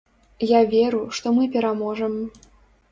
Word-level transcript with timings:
Я 0.51 0.61
веру, 0.71 1.03
што 1.19 1.37
мы 1.39 1.43
пераможам. 1.59 2.21